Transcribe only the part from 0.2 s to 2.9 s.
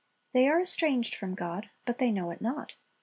They are estranged from God, but they know it not.